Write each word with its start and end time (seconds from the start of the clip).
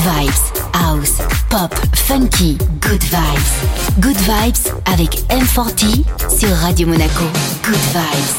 vibes, 0.00 0.52
house, 0.72 1.20
pop, 1.50 1.72
funky, 1.94 2.56
good 2.80 3.02
vibes. 3.04 3.52
Good 4.00 4.16
vibes 4.26 4.72
avec 4.86 5.10
M40 5.28 6.04
sur 6.28 6.50
Radio 6.62 6.86
Monaco. 6.86 7.24
Good 7.64 7.84
vibes. 7.92 8.36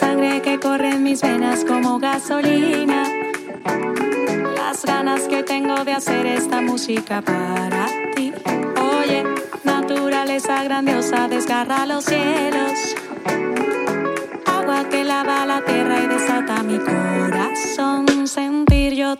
Sangre 0.00 0.42
que 0.42 0.58
corre 0.58 0.90
en 0.90 1.02
mis 1.02 1.20
venas 1.20 1.64
como 1.64 1.98
gasolina. 1.98 3.04
Las 4.56 4.84
ganas 4.84 5.22
que 5.28 5.42
tengo 5.42 5.84
de 5.84 5.92
hacer 5.92 6.26
esta 6.26 6.60
música 6.60 7.22
para 7.22 7.86
ti. 8.14 8.32
Oye. 8.76 9.37
naturaleza 9.88 10.62
grandiosa 10.64 11.28
desgarra 11.28 11.86
los 11.86 12.04
cielos. 12.04 12.94
Agua 14.44 14.86
que 14.90 15.02
lava 15.02 15.46
la 15.46 15.64
tierra 15.64 16.02
y 16.02 16.06
desata 16.06 16.62
mi 16.62 16.78
corazón. 16.78 18.28
Sentir 18.28 18.92
yo 18.92 19.16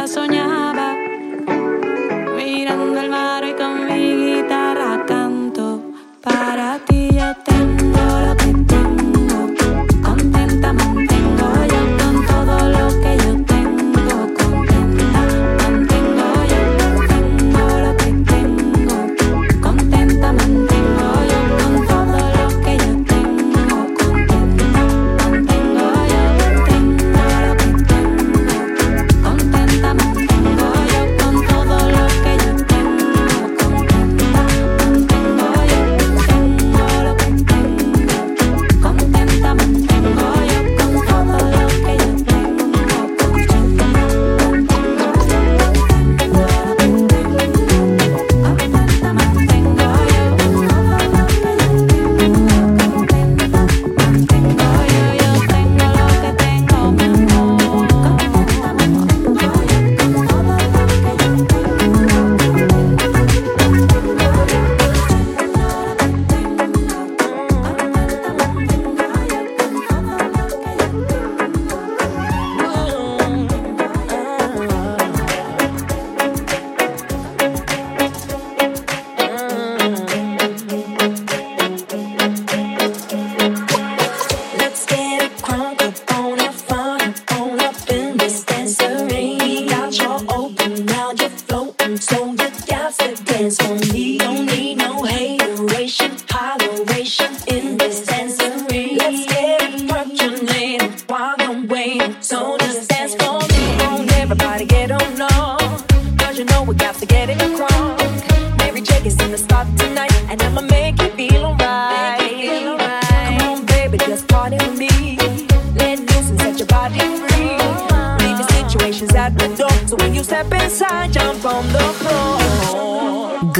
a 0.00 0.06
soñar. 0.06 0.59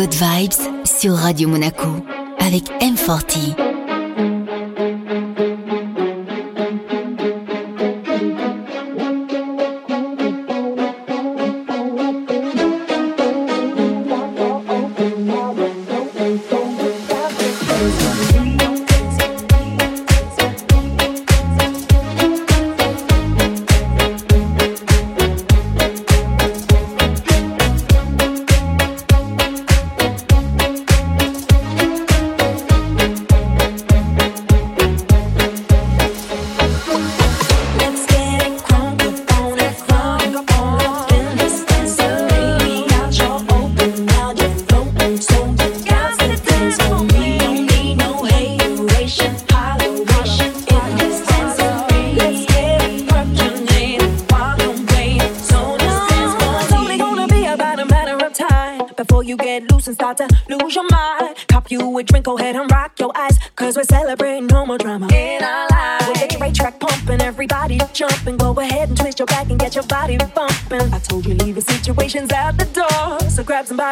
Good 0.01 0.15
Vibes 0.15 0.87
sur 0.87 1.15
Radio 1.15 1.47
Monaco 1.47 1.89
avec 2.39 2.65
M40. 2.81 3.70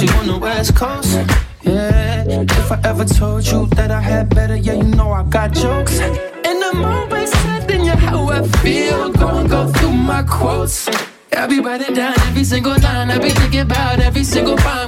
You 0.03 0.09
on 0.19 0.27
the 0.27 0.39
west 0.39 0.77
coast. 0.77 1.15
Yeah, 1.63 2.25
if 2.29 2.71
I 2.71 2.79
ever 2.85 3.05
told 3.05 3.47
you 3.47 3.67
that 3.77 3.91
I 3.91 4.01
had 4.01 4.29
better, 4.29 4.55
yeah, 4.55 4.75
you 4.75 4.83
know 4.83 5.11
I 5.11 5.23
got 5.23 5.53
jokes. 5.53 5.99
And 6.01 6.19
I'm 6.45 6.85
always 6.85 7.31
telling 7.31 7.85
you 7.85 7.93
how 7.93 8.29
I 8.29 8.47
feel, 8.59 9.11
gonna 9.11 9.49
go 9.49 9.69
through 9.69 9.93
my 9.93 10.23
quotes. 10.23 10.89
I'll 11.33 11.49
be 11.49 11.61
writing 11.61 11.95
down, 11.95 12.15
every 12.29 12.45
single 12.45 12.79
line, 12.79 13.09
no 13.09 13.19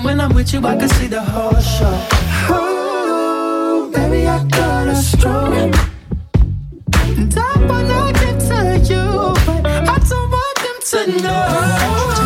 When 0.03 0.21
I'm 0.21 0.35
with 0.35 0.53
you 0.53 0.61
I 0.67 0.77
can 0.77 0.89
see 0.89 1.07
the 1.07 1.23
DM 11.09 11.09
looking 11.09 12.18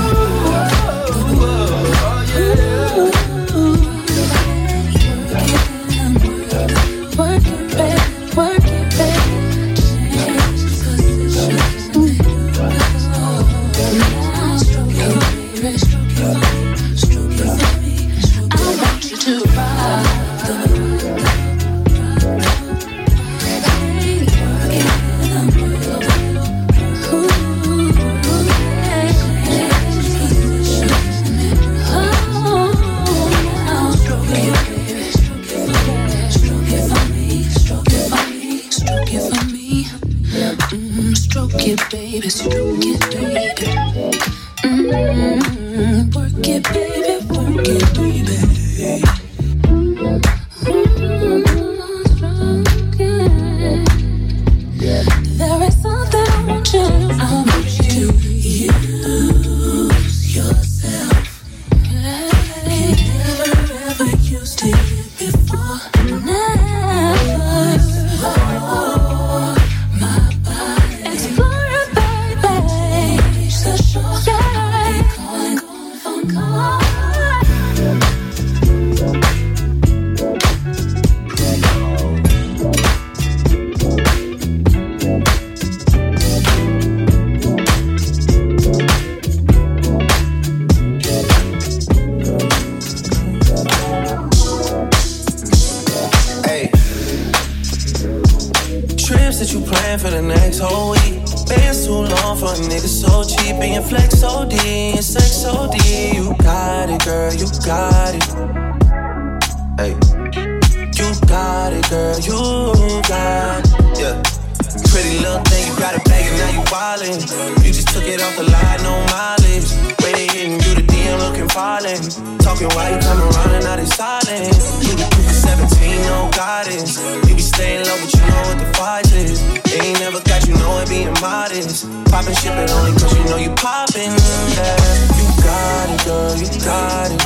Popping 132.13 132.35
shit, 132.35 132.53
but 132.53 132.71
only 132.73 132.93
cause 132.93 133.17
you 133.17 133.25
know 133.25 133.39
you 133.39 133.49
popping. 133.55 134.11
Yeah. 134.11 134.77
You 135.17 135.25
got 135.43 135.89
it, 135.89 136.05
girl, 136.05 136.37
you 136.37 136.47
got 136.61 137.11
it. 137.11 137.23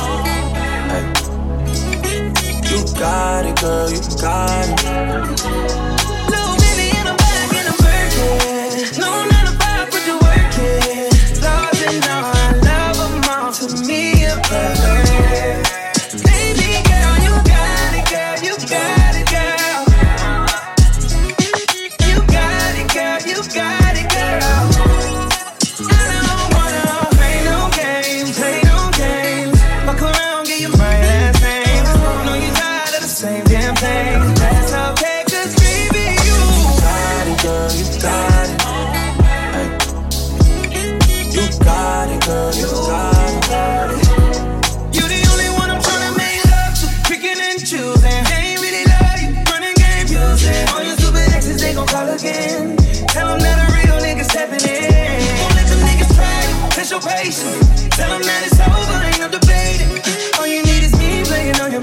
Hey. 0.87 1.03
You 2.71 2.79
got 2.97 3.45
it, 3.45 3.59
girl, 3.59 3.91
you 3.91 3.99
got 4.21 4.69
it. 4.69 4.76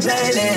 playlist. 0.05 0.54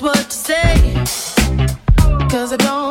Forti 0.00 0.38
sur 0.38 2.30
Radio 2.30 2.56
Monaco. 2.56 2.87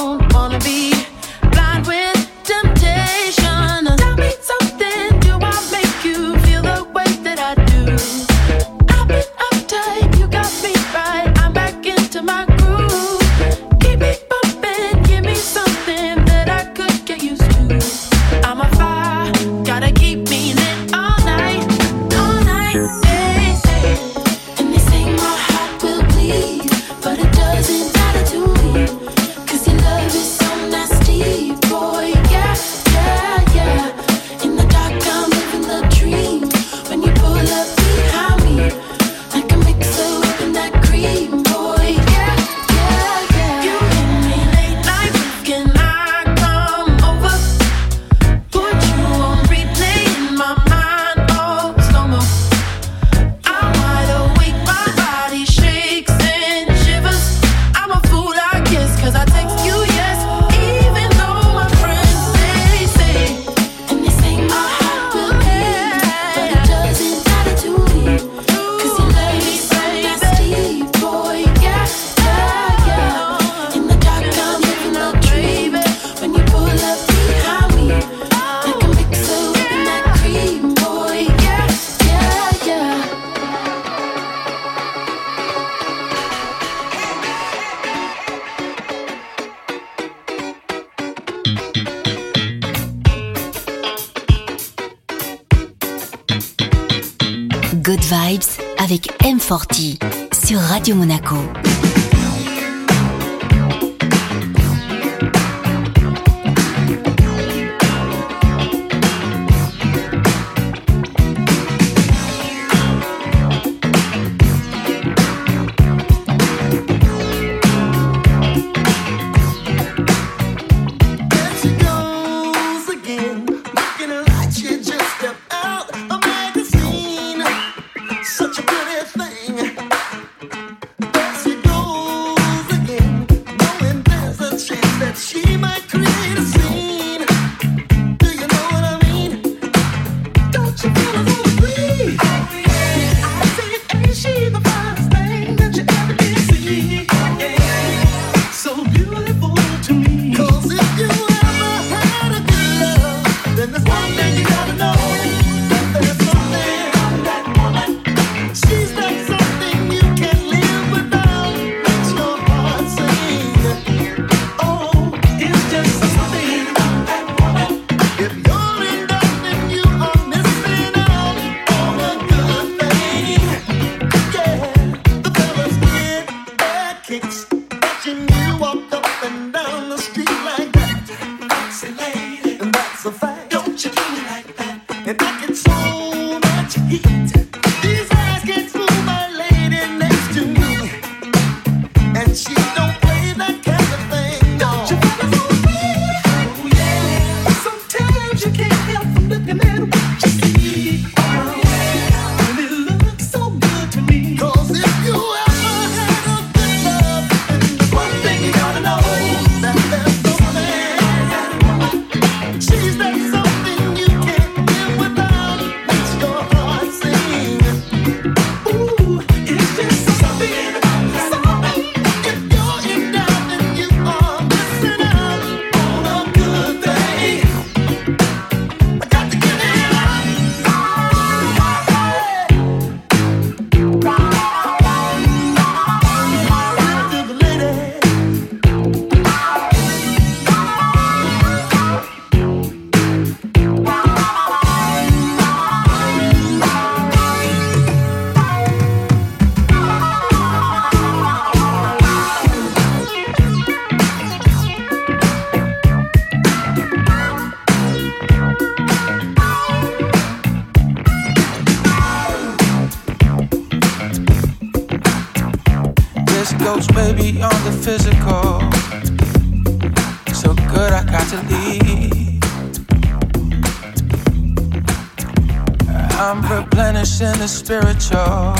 Spiritual 277.47 278.53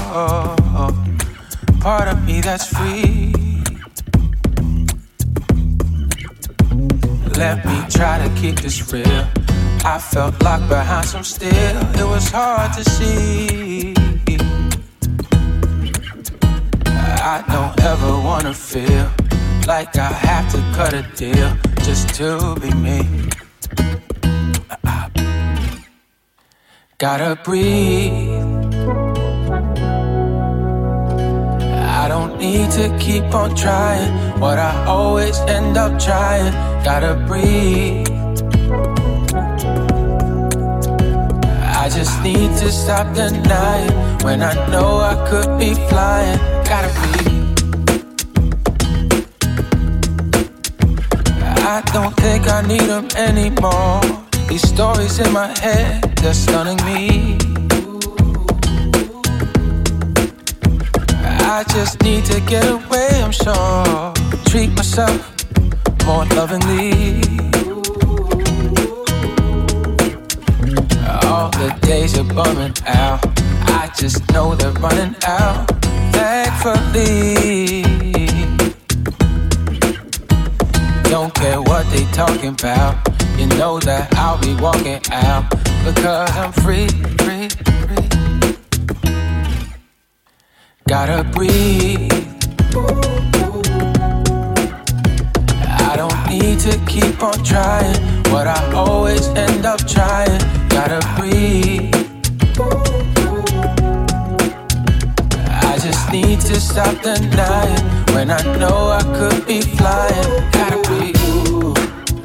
part 1.82 2.08
of 2.08 2.23
me 2.26 2.41
that's 2.41 2.67
free. 2.67 3.34
Let 7.36 7.65
me 7.65 7.78
try 7.89 8.17
to 8.23 8.30
keep 8.39 8.60
this 8.62 8.91
real. 8.91 9.28
I 9.84 10.00
felt 10.00 10.41
locked 10.41 10.69
behind 10.69 11.06
some 11.06 11.23
steel. 11.23 11.52
It 11.52 12.08
was 12.08 12.30
hard 12.32 12.73
to 12.73 12.84
see. 12.89 13.93
I 17.34 17.43
don't 17.54 17.80
ever 17.84 18.12
wanna 18.23 18.54
feel 18.54 19.12
like 19.67 19.97
I 19.97 20.12
have 20.28 20.52
to 20.54 20.60
cut 20.76 20.93
a 20.93 21.04
deal 21.15 21.58
just 21.84 22.13
to 22.15 22.56
be 22.62 22.71
me. 22.73 23.30
Gotta 26.97 27.39
breathe. 27.43 28.37
Need 32.38 32.69
to 32.71 32.95
keep 33.00 33.23
on 33.34 33.56
trying 33.56 34.39
what 34.39 34.58
I 34.60 34.86
always 34.86 35.38
end 35.39 35.78
up 35.78 36.00
trying. 36.00 36.54
Gotta 36.84 37.15
breathe. 37.28 38.08
I 41.84 41.89
just 41.89 42.21
need 42.21 42.50
to 42.58 42.71
stop 42.71 43.13
denying 43.15 43.91
when 44.23 44.41
I 44.41 44.54
know 44.69 44.97
I 44.97 45.15
could 45.30 45.58
be 45.58 45.73
flying. 45.89 46.38
Gotta 46.65 46.91
breathe. 47.00 47.17
I 51.76 51.82
don't 51.93 52.15
think 52.17 52.47
I 52.47 52.62
need 52.62 52.82
them 52.82 53.08
anymore. 53.15 54.02
These 54.47 54.67
stories 54.67 55.19
in 55.19 55.32
my 55.34 55.47
head, 55.60 56.15
they're 56.17 56.34
stunning 56.34 56.78
me. 56.86 57.66
I 61.49 61.63
just 61.63 62.03
need 62.03 62.25
to 62.25 62.41
get 62.41 62.65
away, 62.69 63.07
I'm 63.23 63.31
sure. 63.31 64.13
Treat 64.47 64.69
myself 64.75 65.33
more 66.05 66.25
lovingly. 66.36 67.21
All 71.23 71.49
the 71.51 71.73
days 71.81 72.17
are 72.19 72.25
bumming 72.25 72.73
out. 72.86 73.25
I 73.79 73.89
just 73.97 74.29
know 74.33 74.55
they're 74.55 74.73
running 74.73 75.15
out. 75.25 75.71
Thankfully, 76.12 77.83
don't 81.03 81.33
care 81.33 81.62
what 81.62 81.89
they 81.91 82.03
talking 82.12 82.49
about. 82.60 82.97
You 83.39 83.47
know 83.55 83.79
that 83.79 84.13
I'll 84.17 84.38
be 84.41 84.53
walking 84.55 84.99
out 85.12 85.49
because 85.86 86.29
I'm 86.36 86.51
free. 86.51 86.89
Gotta 90.88 91.26
breathe. 91.26 92.13
I 95.84 95.95
don't 95.97 96.30
need 96.30 96.60
to 96.62 96.80
keep 96.88 97.21
on 97.21 97.43
trying 97.43 97.93
what 98.32 98.47
I 98.47 98.71
always 98.73 99.28
end 99.36 99.65
up 99.65 99.86
trying. 99.86 100.39
Gotta 100.69 101.02
breathe. 101.19 101.93
I 105.50 105.78
just 105.78 106.10
need 106.10 106.39
to 106.41 106.58
stop 106.58 107.02
denying 107.02 107.84
when 108.15 108.32
I 108.32 108.41
know 108.58 108.88
I 108.88 109.04
could 109.17 109.45
be 109.45 109.60
flying. 109.60 110.52
Gotta 110.54 110.82
breathe. 110.88 111.17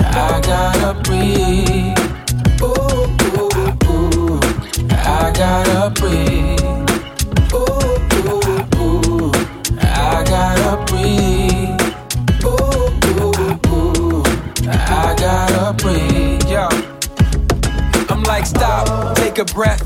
I 0.03 0.40
gotta 0.40 0.94
breathe. 1.03 1.98
I 5.05 5.33
gotta 5.35 5.90
breathe. 6.01 6.62
A 19.42 19.55
breath. 19.55 19.83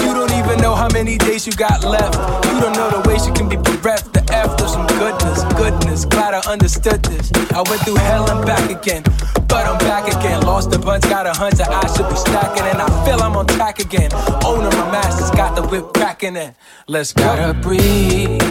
You 0.00 0.12
don't 0.12 0.32
even 0.32 0.60
know 0.60 0.74
how 0.74 0.88
many 0.92 1.16
days 1.16 1.46
you 1.46 1.52
got 1.52 1.84
left. 1.84 2.14
You 2.46 2.60
don't 2.60 2.74
know 2.74 2.90
the 2.90 3.08
ways 3.08 3.26
you 3.26 3.32
can 3.32 3.48
be 3.48 3.56
bereft. 3.56 4.12
The 4.12 4.20
of 4.60 4.68
some 4.68 4.86
goodness, 4.86 5.40
goodness. 5.54 6.04
Glad 6.04 6.34
I 6.34 6.40
understood 6.50 7.02
this. 7.04 7.32
I 7.52 7.62
went 7.68 7.80
through 7.82 7.96
hell 7.96 8.30
and 8.30 8.44
back 8.44 8.70
again, 8.70 9.02
but 9.48 9.66
I'm 9.66 9.78
back 9.78 10.06
again. 10.08 10.42
Lost 10.42 10.74
a 10.74 10.78
bunch, 10.78 11.04
got 11.04 11.26
a 11.26 11.32
that 11.56 11.70
I 11.70 11.86
should 11.94 12.08
be 12.08 12.16
stacking, 12.16 12.64
and 12.64 12.78
I 12.80 12.88
feel 13.04 13.22
I'm 13.22 13.36
on 13.36 13.46
track 13.46 13.78
again. 13.78 14.10
Owner 14.44 14.70
my 14.70 14.90
masters, 14.92 15.30
got 15.30 15.56
the 15.56 15.62
whip 15.62 15.92
cracking 15.94 16.36
in. 16.36 16.54
Let's 16.86 17.12
go. 17.12 17.24
Gotta 17.24 17.54
breathe. 17.54 18.42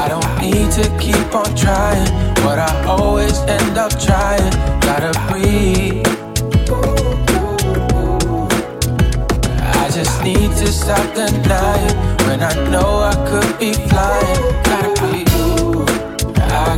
I 0.00 0.06
don't 0.08 0.30
need 0.40 0.70
to 0.78 0.84
keep 0.98 1.34
on 1.34 1.54
trying 1.54 2.10
what 2.44 2.58
I 2.58 2.84
always 2.86 3.38
end 3.40 3.78
up 3.78 3.92
trying. 4.00 4.50
Gotta 4.80 5.12
breathe. 5.30 6.21
Need 10.22 10.50
to 10.56 10.66
stop 10.68 11.14
denying 11.14 11.96
when 12.26 12.42
I 12.42 12.54
know 12.70 13.00
I 13.00 13.14
could 13.28 13.58
be 13.58 13.72
flying. 13.72 14.62
Gotta. 14.62 15.02
I 16.54 16.76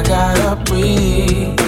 gotta 0.00 0.56
breathe. 0.66 1.60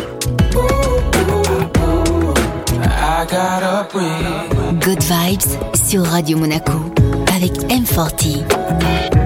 I 3.09 3.27
gotta 3.31 3.89
breathe. 3.91 4.47
Good 4.81 5.03
Vibes 5.03 5.59
sur 5.75 6.05
Radio 6.05 6.39
Monaco 6.39 6.73
avec 7.35 7.53
M40. 7.69 9.26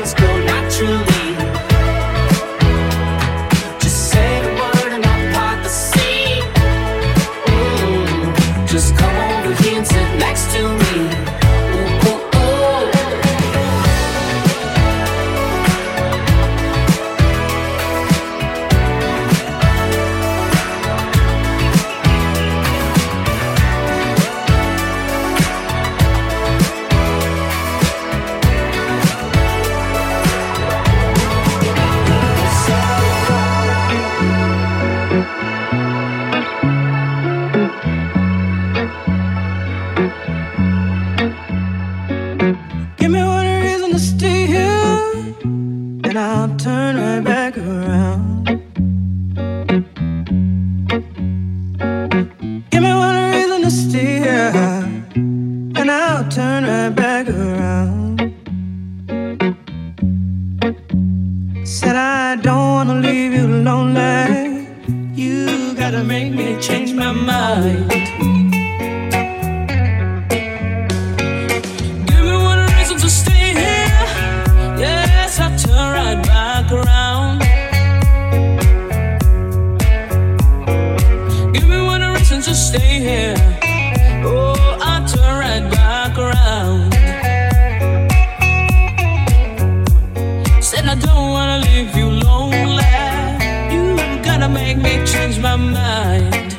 make 94.51 94.77
me 94.77 95.05
change 95.05 95.39
my 95.39 95.55
mind. 95.55 96.50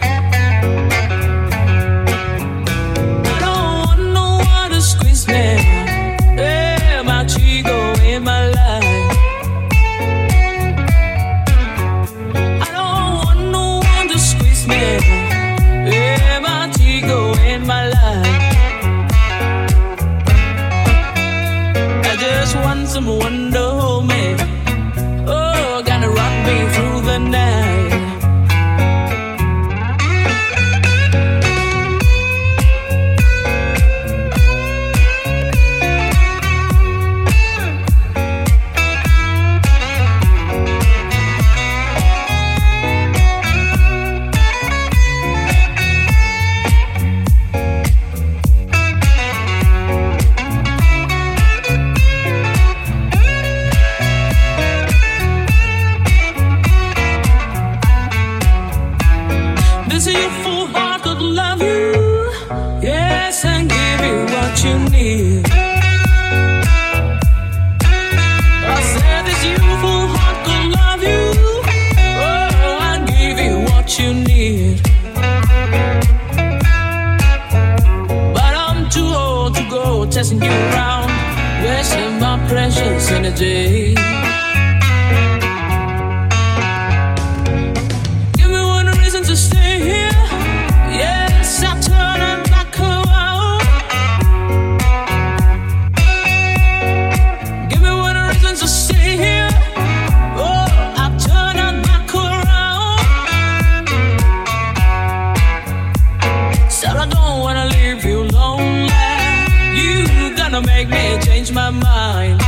gonna 110.52 110.66
make 110.66 110.88
me 110.88 111.18
change 111.22 111.50
my 111.50 111.70
mind. 111.70 112.38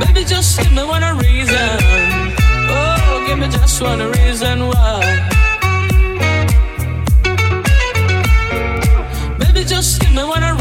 Baby, 0.00 0.24
just 0.26 0.58
give 0.60 0.72
me 0.72 0.84
one 0.84 1.02
reason. 1.18 1.78
Oh, 2.68 3.24
give 3.26 3.38
me 3.38 3.48
just 3.48 3.80
one 3.80 4.00
reason 4.00 4.66
why. 4.66 5.00
Baby, 9.38 9.64
just 9.64 10.00
give 10.02 10.12
me 10.12 10.24
one 10.24 10.53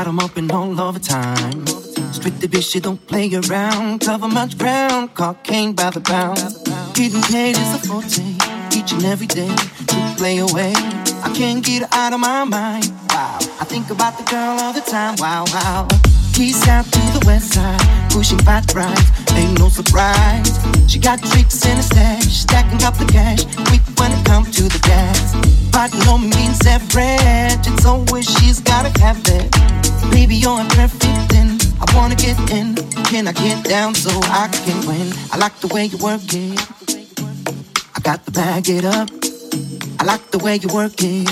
She 0.00 0.06
don't 0.06 0.80
all 0.80 0.96
a 0.96 0.98
time 0.98 1.66
Street 2.10 2.40
the 2.40 2.48
bitch 2.48 2.80
don't 2.80 3.06
play 3.06 3.30
around, 3.34 4.00
cover 4.00 4.28
much 4.28 4.56
ground, 4.56 5.12
cocaine 5.14 5.74
by 5.74 5.90
the 5.90 6.00
pound. 6.00 6.40
Hidden 6.96 7.20
pages 7.22 7.74
of 7.74 7.82
forte, 7.82 8.24
each 8.74 8.92
and 8.92 9.04
every 9.04 9.26
day 9.26 9.54
to 9.88 10.14
play 10.16 10.38
away. 10.38 10.72
I 11.22 11.30
can't 11.36 11.62
get 11.62 11.82
her 11.82 11.88
out 11.92 12.14
of 12.14 12.20
my 12.20 12.44
mind. 12.44 12.88
Wow, 13.10 13.38
I 13.60 13.64
think 13.66 13.90
about 13.90 14.16
the 14.16 14.24
girl 14.24 14.56
all 14.64 14.72
the 14.72 14.80
time. 14.80 15.16
Wow, 15.18 15.44
wow. 15.52 15.86
East 16.38 16.66
out 16.66 16.86
to 16.86 17.00
the 17.18 17.22
west 17.26 17.52
side, 17.52 17.80
pushing 18.10 18.38
fat 18.38 18.72
rides, 18.74 19.10
ain't 19.32 19.58
no 19.58 19.68
surprise. 19.68 20.58
She 20.88 20.98
got 20.98 21.22
tricks 21.22 21.66
in 21.66 21.76
her 21.76 21.82
stash, 21.82 22.24
stacking 22.24 22.82
up 22.84 22.96
the 22.96 23.04
cash, 23.04 23.44
quick 23.68 23.84
when 24.00 24.12
it 24.12 24.24
comes 24.24 24.56
to 24.56 24.62
the 24.62 24.80
gas. 24.80 25.34
But 25.70 25.92
no 26.06 26.16
means 26.16 26.64
average, 26.64 27.66
it's 27.68 27.84
always 27.84 28.24
she's 28.38 28.60
gotta 28.60 28.88
have 29.00 29.20
it. 29.26 29.79
Baby, 30.10 30.36
you're 30.36 30.64
perfect 30.70 31.30
I 31.80 31.96
wanna 31.96 32.14
get 32.14 32.38
in. 32.50 32.74
Can 33.04 33.26
I 33.26 33.32
get 33.32 33.64
down 33.64 33.94
so 33.94 34.10
I 34.24 34.48
can 34.48 34.86
win? 34.86 35.12
I 35.32 35.38
like 35.38 35.56
the 35.60 35.68
way 35.68 35.86
you 35.86 35.98
work 35.98 36.22
it. 36.28 36.60
I 37.96 38.00
got 38.00 38.24
to 38.26 38.30
bag 38.30 38.68
it 38.68 38.84
up. 38.84 39.10
I 39.98 40.04
like 40.04 40.30
the 40.30 40.38
way 40.38 40.56
you 40.56 40.68
work 40.72 40.94
it. 40.98 41.28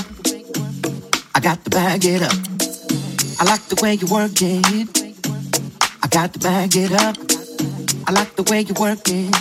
I 1.35 1.41
got 1.41 1.63
to 1.65 1.71
bag 1.71 2.05
it 2.05 2.23
up. 2.23 2.33
I 3.41 3.45
like 3.45 3.63
the 3.69 3.79
way 3.83 3.95
you 3.95 4.07
work 4.09 4.43
it. 4.43 4.89
I 6.03 6.09
got 6.09 6.33
to 6.33 6.39
bag 6.39 6.77
it 6.77 6.93
up. 6.93 7.17
I 8.07 8.13
like 8.13 8.35
the 8.37 8.43
way 8.51 8.63
you 8.63 8.75
work 8.81 9.07
it. 9.07 9.35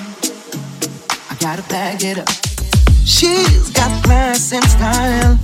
I 1.32 1.36
gotta 1.40 1.64
bag 1.70 2.04
it 2.04 2.20
up. 2.20 2.30
She's 3.06 3.70
got 3.72 4.04
class 4.04 4.52
and 4.52 4.64
style, 4.66 5.40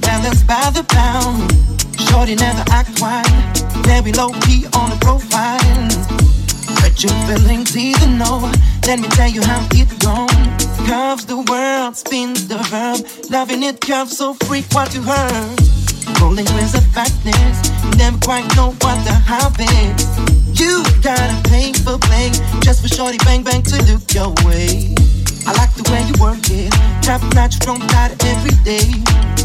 balanced 0.00 0.46
by 0.46 0.70
the 0.70 0.84
pound. 0.84 1.79
Shorty 2.08 2.34
never 2.34 2.64
act 2.70 3.00
wild, 3.00 3.26
very 3.84 4.12
low 4.12 4.30
key 4.44 4.66
on 4.74 4.90
the 4.90 4.98
profile. 5.00 5.58
But 6.80 7.02
your 7.02 7.12
feelings 7.26 7.76
either 7.76 8.06
know. 8.08 8.50
Let 8.86 9.00
me 9.00 9.08
tell 9.08 9.28
you 9.28 9.42
how 9.42 9.66
it 9.72 9.88
goes. 10.00 10.30
Curves 10.88 11.26
the 11.26 11.38
world, 11.48 11.96
spins 11.96 12.48
the 12.48 12.58
verb. 12.70 13.06
Loving 13.30 13.62
it 13.62 13.80
curves 13.80 14.16
so 14.16 14.34
freak 14.46 14.66
what 14.72 14.94
you 14.94 15.02
heard. 15.02 15.60
Rolling 16.20 16.48
with 16.56 16.72
the 16.72 16.82
fatness, 16.92 17.56
never 17.96 18.18
quite 18.18 18.44
know 18.56 18.70
what 18.82 18.98
the 19.04 19.14
hype 19.14 19.60
is. 19.60 20.08
You 20.58 20.82
gotta 21.02 21.36
pay 21.48 21.72
for 21.72 21.98
play, 21.98 22.30
just 22.60 22.82
for 22.82 22.88
shorty 22.88 23.18
bang 23.24 23.42
bang 23.42 23.62
to 23.62 23.76
look 23.84 24.02
your 24.12 24.30
way. 24.44 24.94
I 25.46 25.52
like 25.56 25.72
the 25.74 25.84
way 25.90 26.02
you 26.04 26.14
work 26.20 26.42
it, 26.50 26.72
top 27.02 27.22
notch, 27.34 27.54
strong 27.54 27.80
tight 27.88 28.12
every 28.24 28.56
day. 28.64 28.88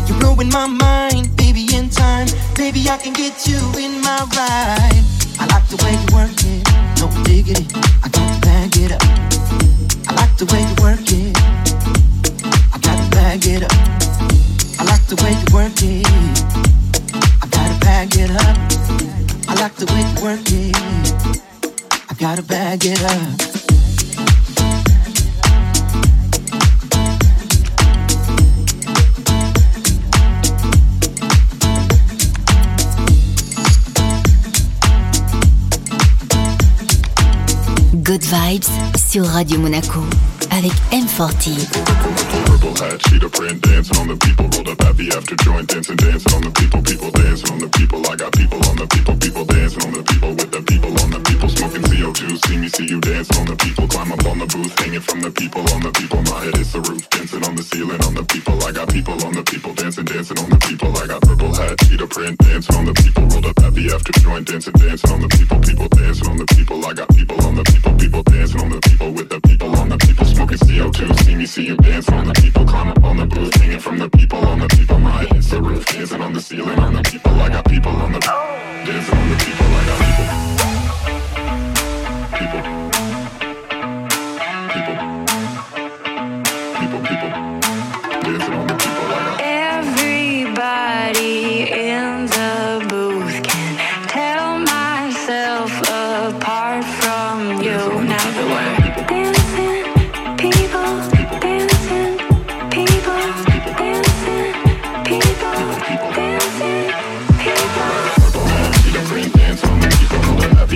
You're 0.07 0.19
blowing 0.19 0.49
my 0.49 0.67
mind, 0.67 1.35
baby, 1.35 1.67
in 1.75 1.89
time. 1.89 2.27
Baby, 2.55 2.89
I 2.89 2.97
can 2.97 3.11
get 3.11 3.47
you 3.47 3.59
in 3.77 3.99
my 4.01 4.25
ride. 4.33 5.03
I 5.39 5.45
like 5.51 5.67
the 5.67 5.77
way 5.83 5.91
you 5.91 6.07
work 6.15 6.31
it, 6.39 6.63
no 6.99 7.11
diggity. 7.25 7.67
I 8.01 8.07
got 8.07 8.33
to 8.33 8.39
bag 8.47 8.77
it 8.77 8.91
up. 8.93 9.01
I 10.07 10.15
like 10.15 10.37
the 10.37 10.45
way 10.51 10.61
you 10.63 10.75
work 10.81 11.03
it. 11.11 11.35
I 12.73 12.77
gotta 12.79 13.09
bag 13.11 13.45
it 13.45 13.63
up. 13.63 13.71
I 14.79 14.83
like 14.85 15.05
the 15.07 15.15
way 15.21 15.31
you 15.35 15.47
work 15.53 15.81
it. 15.83 16.07
I 17.41 17.47
gotta 17.47 17.77
bag 17.79 18.15
it 18.15 18.31
up. 18.31 18.57
I 19.49 19.55
like 19.59 19.75
the 19.75 19.85
way 19.91 20.01
you 20.07 20.23
work 20.23 20.47
it. 20.47 20.75
I 22.09 22.13
gotta 22.13 22.41
bag 22.41 22.85
it 22.85 23.03
up. 23.03 23.64
Vibes 38.35 38.67
sur 38.97 39.25
Radio 39.25 39.59
Monaco 39.59 40.01
avec 40.51 40.73
M4T. 40.91 41.55
Purple 42.45 42.69
hat, 42.81 42.97
cheetah 43.07 43.29
print, 43.29 43.61
dancing 43.61 43.97
on 43.97 44.07
the 44.07 44.17
people. 44.17 44.49
Rolled 44.51 44.67
up 44.67 44.81
after 44.83 45.35
joint, 45.37 45.67
dancing, 45.67 45.95
dancing 45.95 46.33
on 46.35 46.41
the 46.41 46.51
people. 46.51 46.81
People 46.83 47.11
dancing 47.11 47.51
on 47.53 47.59
the 47.59 47.69
people. 47.69 47.99
I 48.11 48.15
got 48.15 48.33
people 48.33 48.59
on 48.69 48.75
the 48.75 48.87
people. 48.87 49.15
People 49.15 49.45
dancing 49.45 49.83
on 49.87 49.93
the 49.93 50.03
people 50.03 50.29
with 50.35 50.51
the 50.51 50.61
people 50.61 50.91
on 51.01 51.11
the 51.11 51.19
people. 51.23 51.47
Smoking 51.47 51.83
CO2, 51.83 52.47
see 52.47 52.57
me, 52.57 52.67
see 52.67 52.87
you 52.87 52.99
dancing 52.99 53.37
on 53.39 53.47
the 53.47 53.55
people. 53.55 53.87
Climb 53.87 54.11
up 54.11 54.25
on 54.25 54.39
the 54.39 54.47
booth, 54.47 54.77
hanging 54.79 54.99
from 54.99 55.21
the 55.21 55.31
people 55.31 55.61
on 55.71 55.81
the 55.81 55.91
people. 55.91 56.21
My 56.23 56.43
head 56.43 56.57
is 56.57 56.73
the 56.73 56.81
roof, 56.81 57.09
dancing 57.09 57.43
on 57.45 57.55
the 57.55 57.63
ceiling 57.63 58.01
on 58.03 58.15
the 58.15 58.23
people. 58.25 58.61
I 58.65 58.71
got 58.71 58.89
people 58.89 59.15
on 59.25 59.33
the 59.33 59.43
people, 59.43 59.73
dancing, 59.73 60.05
dancing 60.05 60.39
on 60.39 60.49
the 60.49 60.59
people. 60.67 60.91
I 60.97 61.07
got 61.07 61.21
purple 61.21 61.53
hat, 61.55 61.79
print, 62.09 62.37
dancing 62.39 62.75
on 62.75 62.85
the 62.85 62.93
people. 62.93 63.23
Rolled 63.27 63.45
up 63.45 63.55
after 63.59 64.11
joint, 64.19 64.47
dancing, 64.47 64.73
dancing 64.73 65.11
on 65.11 65.21
the 65.21 65.27
people. 65.27 65.59
People 65.59 65.87
dancing 65.89 66.27
on 66.27 66.37
the 66.37 66.45
people. 66.55 66.85
I 66.85 66.93
got 66.93 67.09
people 67.15 67.39
on 67.45 67.55
the 67.55 67.63
people. 67.63 67.93
People 67.95 68.23
dancing 68.25 68.61
on 68.61 68.69
the 68.69 68.79
people 68.81 69.11
with 69.11 69.29
the 69.29 69.39
people 69.41 69.75
on 69.75 69.89
the 69.89 69.97
people. 69.97 70.25
Smoking 70.25 70.57
CO2, 70.57 71.23
see 71.23 71.35
me, 71.35 71.45
see 71.45 71.65
you 71.65 71.77
dancing 71.77 72.13
on 72.15 72.27
the 72.27 72.33
people. 72.33 72.65
Climb 72.65 72.89
up 72.89 73.03
on 73.03 73.17
the 73.17 73.25
booth, 73.25 73.53
hanging 73.55 73.79
from 73.79 73.97
the 73.99 74.09
people 74.09 74.39
on 74.39 74.59
the 74.59 74.67
people. 74.67 74.99
My 74.99 75.25
is 75.35 75.49
the 75.49 75.61
roof, 75.61 75.85
dancing 75.85 76.21
on 76.21 76.33
the 76.33 76.41
ceiling 76.41 76.79
on 76.79 76.93
the 76.93 77.03
people. 77.03 77.31
I 77.31 77.49
got 77.49 77.65
people 77.67 77.91
on 77.91 78.11
the 78.11 78.19
dancing 78.19 79.17
on 79.17 79.29
the 79.29 79.35
people. 79.37 79.65
I 79.65 79.85
got. 79.85 79.99
People. 79.99 80.54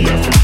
The 0.06 0.39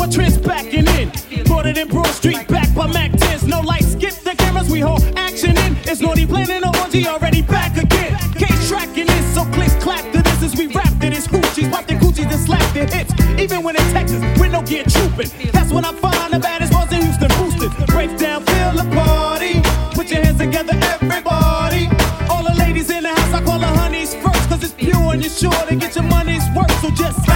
we're 0.00 0.10
trench 0.10 0.42
backing 0.42 0.86
in. 0.98 1.12
Brought 1.44 1.66
it 1.66 1.76
in 1.76 1.88
Broad 1.88 2.06
Street, 2.06 2.48
back 2.48 2.74
by 2.74 2.86
Mac 2.86 3.10
10s. 3.12 3.46
No 3.46 3.60
light, 3.60 3.84
skip 3.84 4.14
the 4.24 4.34
cameras, 4.34 4.70
we 4.70 4.80
hold 4.80 5.02
action 5.16 5.56
in. 5.58 5.76
It's 5.84 6.00
naughty 6.00 6.26
planning 6.26 6.64
a 6.64 6.72
orgy, 6.80 7.06
already 7.06 7.42
back 7.42 7.76
again. 7.76 8.16
Case 8.32 8.68
tracking 8.68 9.06
this, 9.06 9.34
so 9.34 9.44
click 9.52 9.70
clap 9.80 10.04
to 10.12 10.22
this 10.22 10.42
as 10.42 10.56
we 10.56 10.68
rap 10.68 10.88
to 11.00 11.10
this. 11.10 11.26
Hoochies, 11.28 11.70
pop 11.70 11.86
the 11.86 11.94
coochies 11.94 12.32
and 12.32 12.40
slap 12.40 12.64
the 12.72 12.86
hits. 12.86 13.12
Even 13.38 13.62
when 13.62 13.76
in 13.76 13.82
Texas, 13.92 14.20
with 14.40 14.52
no 14.52 14.62
gear 14.62 14.84
trooping. 14.84 15.28
That's 15.52 15.70
when 15.70 15.84
I 15.84 15.92
find 15.92 16.32
the 16.32 16.38
baddest 16.38 16.72
ones 16.72 16.92
in 16.92 17.02
Houston 17.02 17.28
boosted. 17.36 17.70
Break 17.88 18.16
down, 18.16 18.44
feel 18.44 18.72
the 18.72 18.88
party. 18.96 19.60
Put 19.94 20.10
your 20.10 20.24
hands 20.24 20.38
together, 20.38 20.74
everybody. 20.94 21.88
All 22.30 22.42
the 22.42 22.54
ladies 22.56 22.88
in 22.88 23.02
the 23.02 23.10
house, 23.10 23.34
I 23.34 23.44
call 23.44 23.58
the 23.58 23.66
honeys 23.66 24.14
first, 24.14 24.48
cause 24.48 24.62
it's 24.64 24.72
pure 24.72 25.12
and 25.12 25.20
you're 25.22 25.30
sure 25.30 25.66
to 25.68 25.76
get 25.76 25.94
your 25.94 26.04
money's 26.04 26.44
worth. 26.56 26.72
So 26.80 26.90
just 26.90 27.29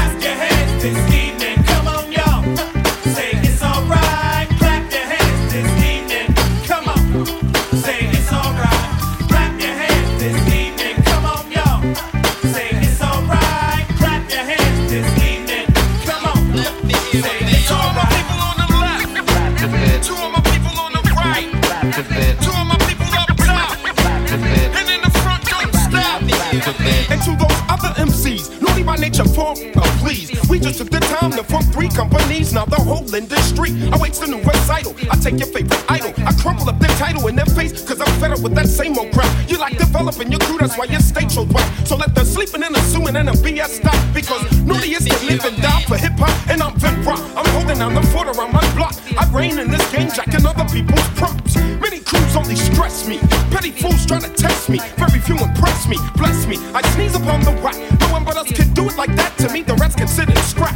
industry. 33.15 33.71
I 33.93 33.99
wait 33.99 34.15
the 34.15 34.27
new 34.27 34.43
recital. 34.43 34.95
I 35.11 35.17
take 35.17 35.39
your 35.39 35.49
favorite 35.49 35.85
idol. 35.89 36.13
I 36.27 36.33
crumple 36.35 36.69
up 36.69 36.79
their 36.79 36.95
title 36.99 37.27
in 37.29 37.37
their 37.37 37.47
face, 37.47 37.73
cause 37.87 38.01
I'm 38.01 38.13
fed 38.21 38.33
up 38.33 38.41
with 38.41 38.55
that 38.55 38.69
same 38.69 38.99
old 38.99 39.13
crap. 39.13 39.31
You 39.49 39.59
like 39.59 39.79
developing 39.79 40.31
your 40.31 40.41
crew, 40.41 40.59
that's 40.59 40.77
why 40.77 40.87
your 40.87 41.01
state 41.01 41.31
so 41.31 41.47
white. 41.47 41.69
So 41.87 41.97
let 41.97 42.15
the 42.15 42.25
sleeping 42.25 42.63
and 42.63 42.75
assuming 42.77 43.17
and 43.17 43.29
the 43.29 43.33
BS 43.33 43.81
stop, 43.81 43.97
because 44.13 44.43
nobody 44.63 44.95
is 44.95 45.05
to 45.05 45.27
live 45.27 45.45
and 45.45 45.57
die 45.63 45.83
for 45.83 45.97
hip 45.97 46.19
hop, 46.19 46.35
and 46.51 46.63
I'm 46.63 46.75
vent 46.79 47.07
rock. 47.07 47.21
I'm 47.37 47.47
holding 47.55 47.79
down 47.79 47.95
the 47.95 48.03
fort 48.09 48.29
around 48.29 48.53
my 48.53 48.65
block. 48.75 48.95
I 49.17 49.29
reign 49.31 49.59
in 49.59 49.71
this 49.71 49.85
game, 49.93 50.11
jacking 50.11 50.47
other 50.47 50.67
people's 50.73 51.09
props. 51.15 51.57
Many 51.81 52.01
crews 52.01 52.37
only 52.37 52.57
stress 52.57 53.07
me. 53.07 53.19
Petty 53.51 53.71
fools 53.71 54.07
try 54.07 54.19
to 54.19 54.31
test 54.35 54.69
me. 54.69 54.79
Very 54.97 55.21
few 55.21 55.37
impress 55.39 55.89
me, 55.89 55.97
bless 56.17 56.47
me. 56.47 56.57
I 56.75 56.83
sneeze 56.95 57.15
upon 57.15 57.43
the 57.43 57.53
rock. 57.63 57.77
No 58.01 58.09
one 58.13 58.25
but 58.25 58.37
us 58.37 58.51
can 58.53 58.73
do 58.75 58.89
it 58.89 58.97
like 58.97 59.15
that 59.17 59.37
to 59.39 59.49
me. 59.51 59.63
The 59.63 59.75
rest 59.75 59.99
considered 59.99 60.39
scrap 60.39 60.75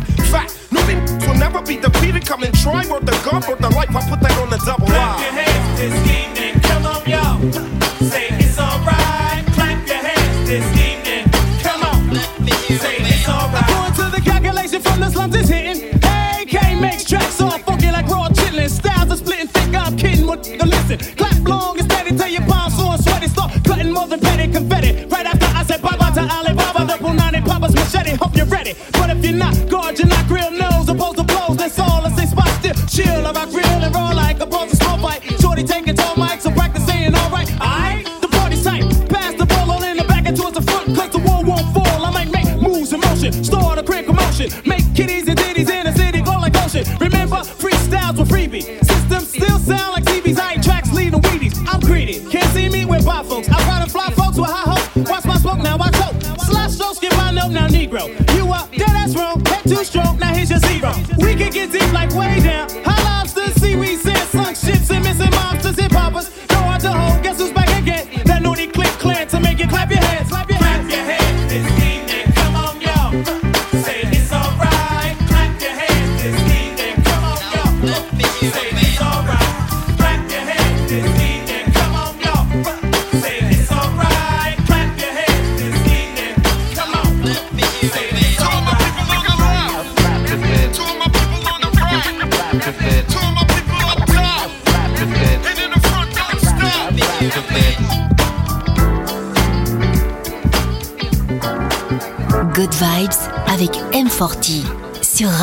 never 1.60 1.66
be 1.66 1.80
defeated. 1.80 2.26
Come 2.26 2.42
and 2.42 2.54
try, 2.54 2.86
worth 2.86 3.04
the 3.04 3.12
gun, 3.24 3.42
worth 3.48 3.58
the 3.58 3.70
life. 3.70 3.94
I 3.94 4.08
put 4.08 4.17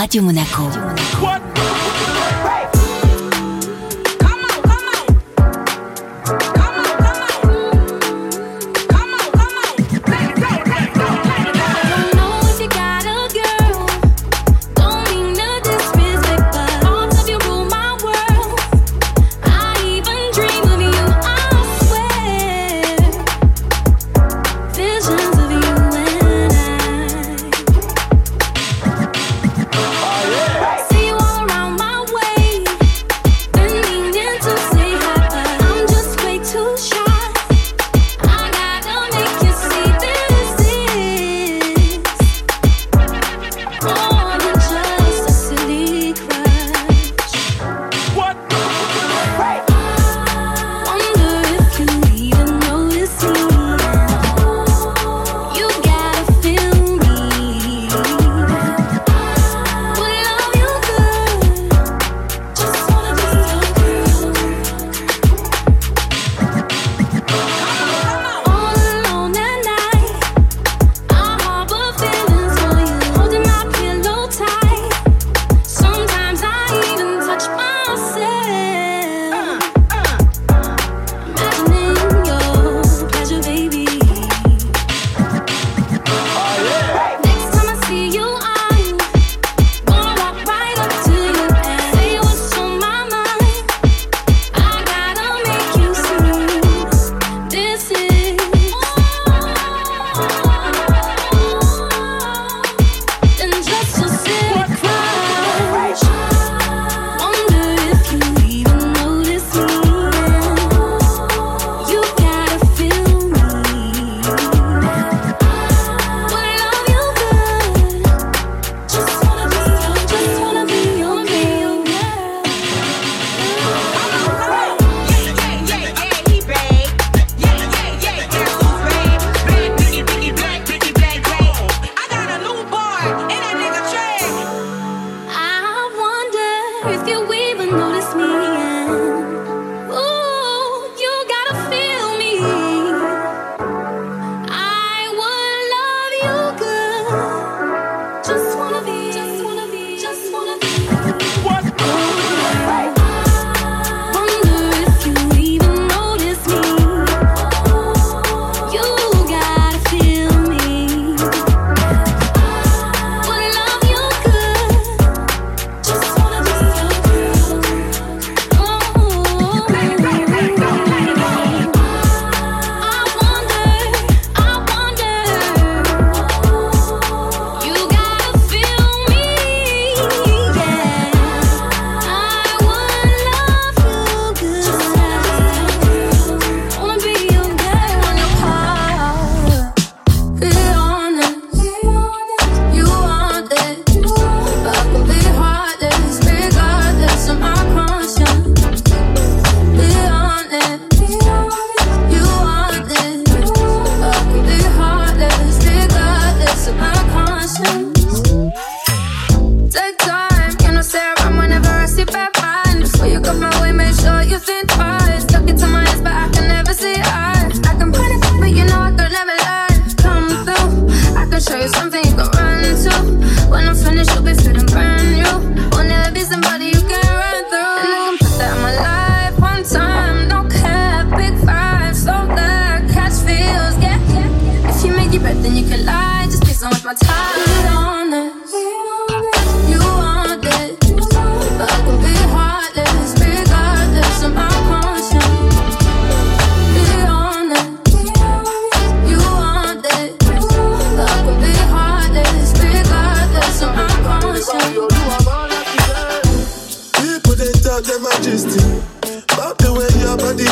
Radio 0.05 0.21
Monaco. 0.21 1.24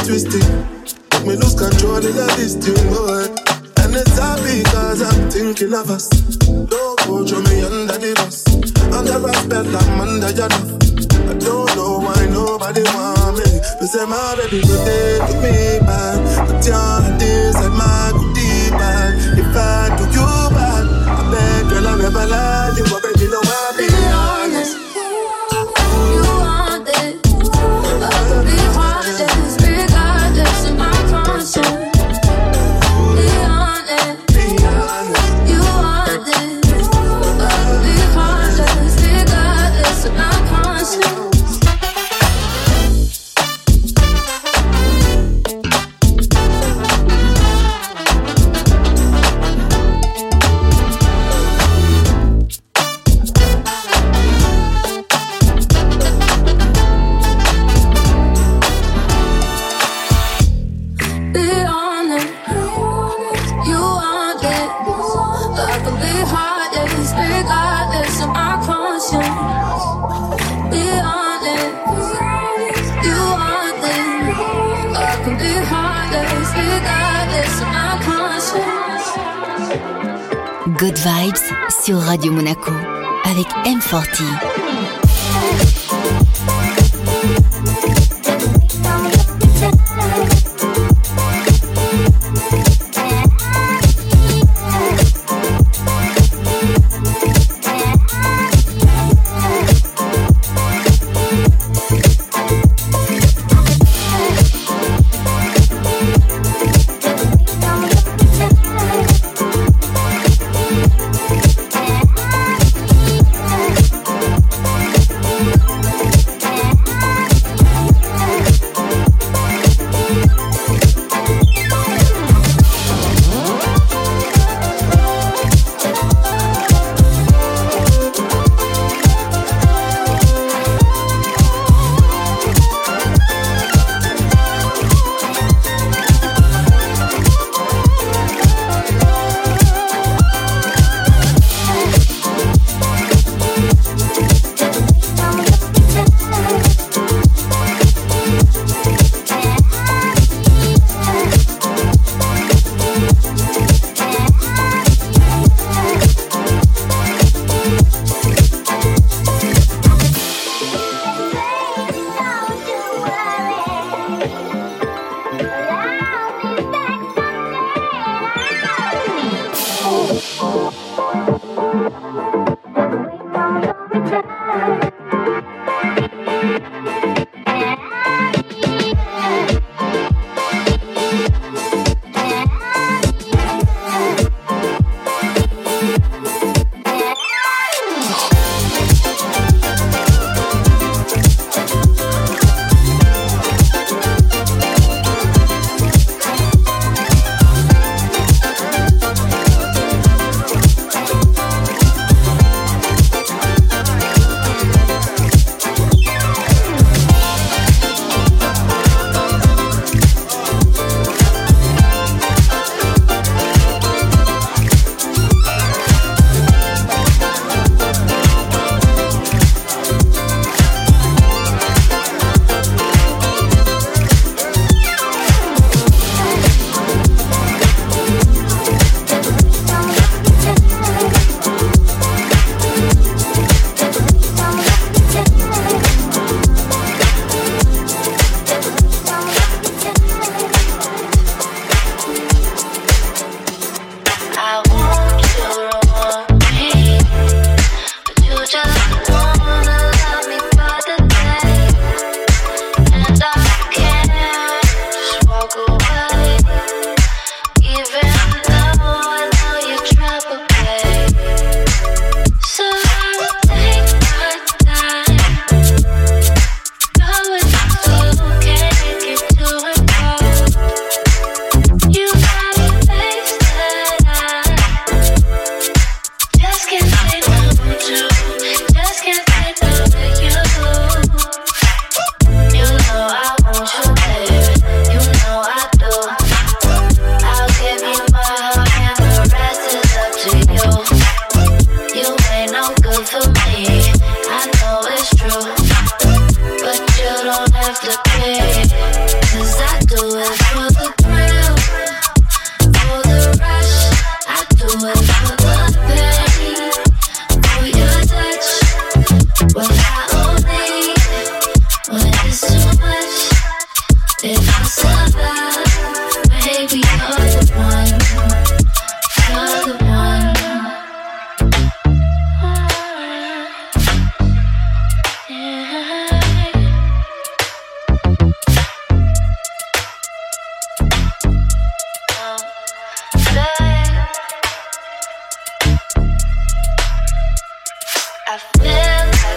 twisting. 0.03 0.43
Me 1.25 1.35
lose 1.35 1.55
control 1.55 1.97
in 1.97 2.15
this 2.35 2.55
thing, 2.55 2.75
boy. 2.89 3.23
And 3.81 3.95
it's 3.95 4.17
happy 4.17 4.63
cause 4.63 5.01
I'm 5.01 5.29
thinking 5.29 5.73
of 5.73 5.89
us. 5.89 6.22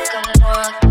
gonna 0.05 0.33
walk 0.43 0.86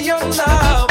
your 0.00 0.18
love. 0.18 0.89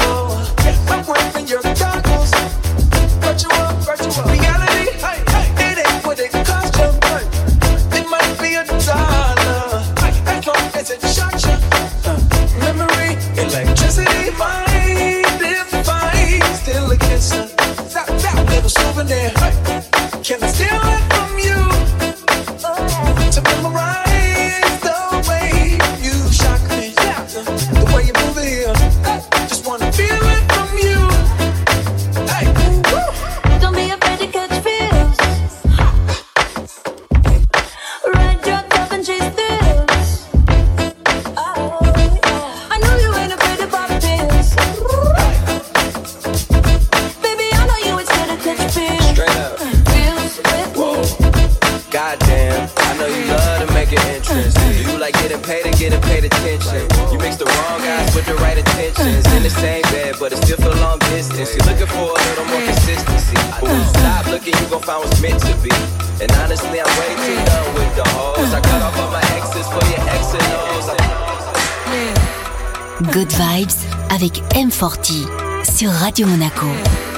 Sur 75.66 75.92
Radio 75.92 76.26
Monaco. 76.26 77.09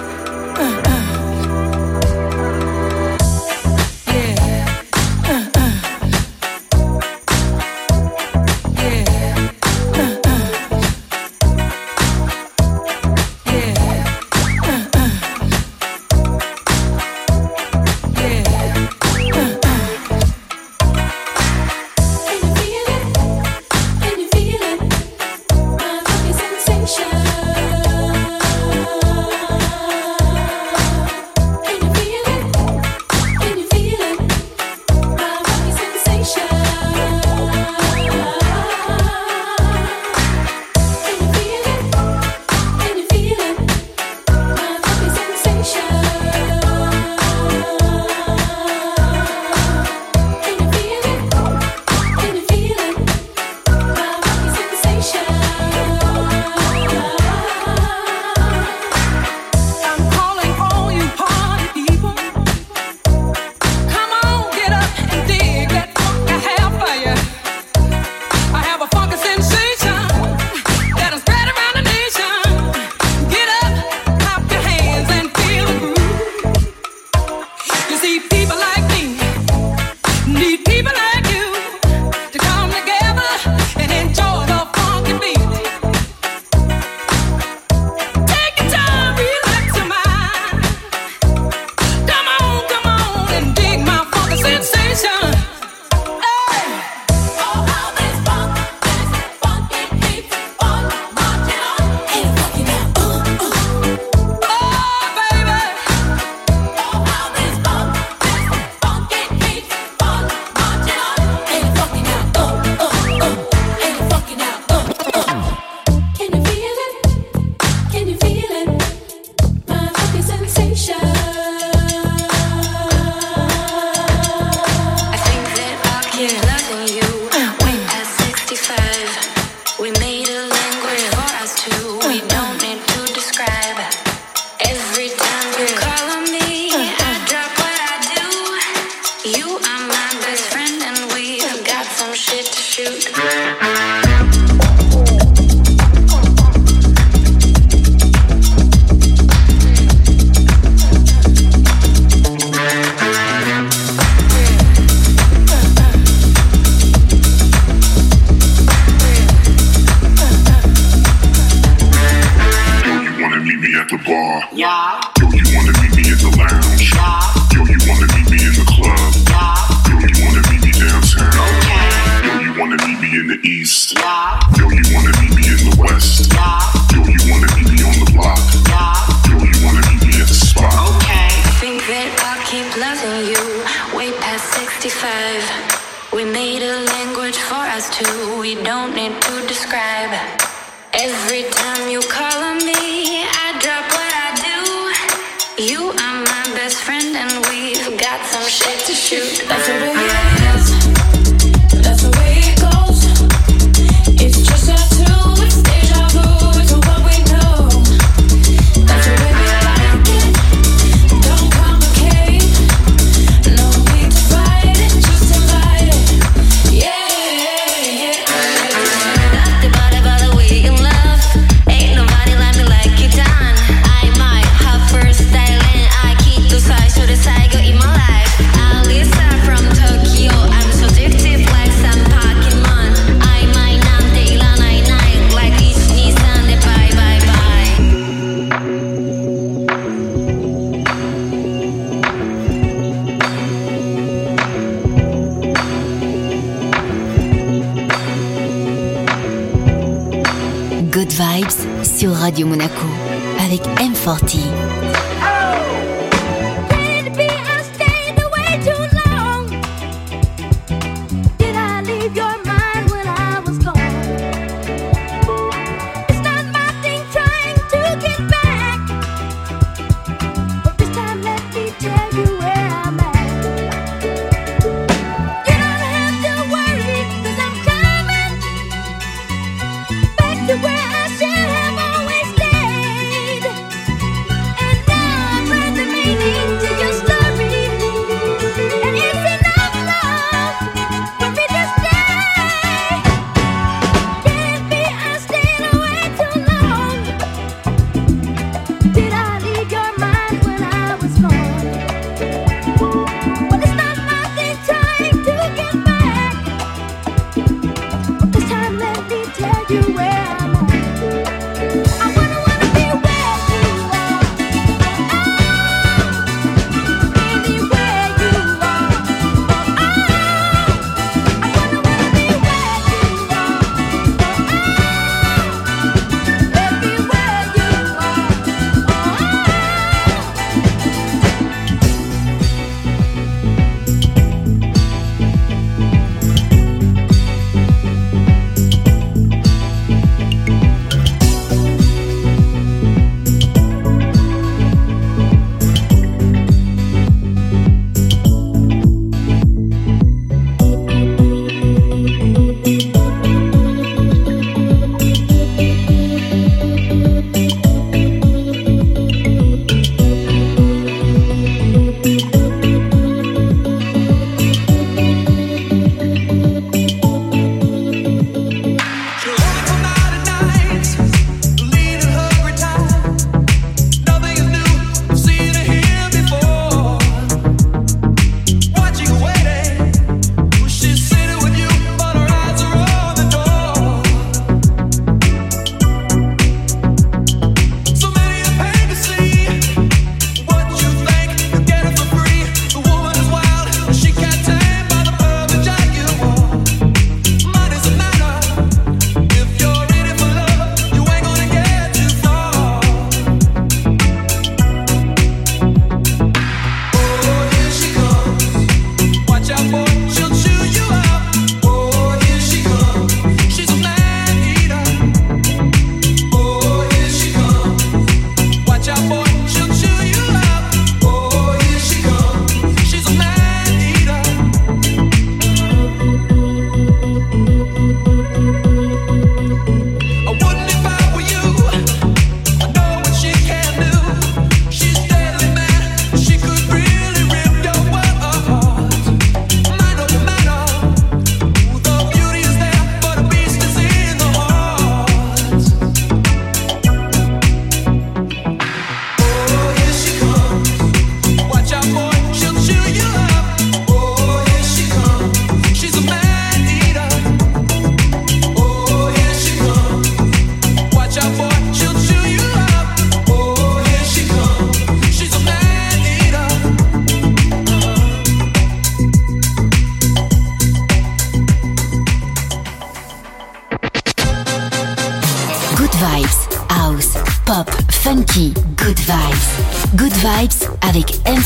40 254.11 254.40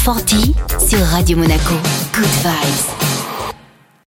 40 0.06 0.54
sur 0.88 1.00
Radio 1.00 1.36
Monaco. 1.36 1.74
Good 2.14 2.30
vibes. 2.44 2.95